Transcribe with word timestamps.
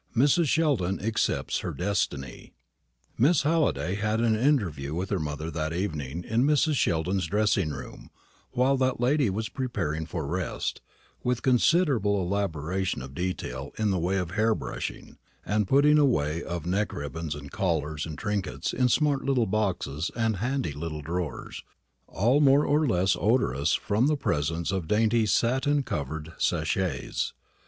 MRS. 0.15 0.47
SHELDON 0.47 0.99
ACCEPTS 0.99 1.59
HER 1.59 1.73
DESTINY. 1.73 2.53
Miss 3.19 3.43
Halliday 3.43 3.93
had 3.93 4.19
an 4.19 4.35
interview 4.35 4.95
with 4.95 5.11
her 5.11 5.19
mother 5.19 5.51
that 5.51 5.73
evening 5.73 6.23
in 6.23 6.43
Mrs. 6.43 6.73
Sheldon's 6.73 7.27
dressing 7.27 7.69
room, 7.69 8.09
while 8.49 8.77
that 8.77 8.99
lady 8.99 9.29
was 9.29 9.47
preparing 9.47 10.07
for 10.07 10.25
rest, 10.25 10.81
with 11.23 11.43
considerable 11.43 12.19
elaboration 12.19 13.03
of 13.03 13.13
detail 13.13 13.73
in 13.77 13.91
the 13.91 13.99
way 13.99 14.17
of 14.17 14.31
hair 14.31 14.55
brushing, 14.55 15.19
and 15.45 15.67
putting 15.67 15.99
away 15.99 16.41
of 16.43 16.65
neck 16.65 16.93
ribbons 16.93 17.35
and 17.35 17.51
collars 17.51 18.07
and 18.07 18.17
trinkets 18.17 18.73
in 18.73 18.89
smart 18.89 19.23
little 19.23 19.45
boxes 19.45 20.09
and 20.15 20.37
handy 20.37 20.73
little 20.73 21.01
drawers, 21.03 21.61
all 22.07 22.39
more 22.41 22.65
or 22.65 22.87
less 22.87 23.15
odorous 23.19 23.75
from 23.75 24.07
the 24.07 24.17
presence 24.17 24.71
of 24.71 24.87
dainty 24.87 25.27
satin 25.27 25.83
covered 25.83 26.33
sachets. 26.39 27.33